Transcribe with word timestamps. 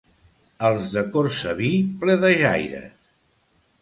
Els 0.69 0.87
de 0.95 1.03
Cortsaví, 1.17 1.71
pledejaires. 2.05 2.91